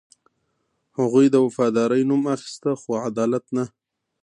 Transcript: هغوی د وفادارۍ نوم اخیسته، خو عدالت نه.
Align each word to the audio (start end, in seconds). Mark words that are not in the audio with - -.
هغوی 0.97 1.25
د 1.31 1.35
وفادارۍ 1.45 2.01
نوم 2.09 2.23
اخیسته، 2.35 2.71
خو 2.81 2.91
عدالت 3.07 3.45
نه. 3.55 3.65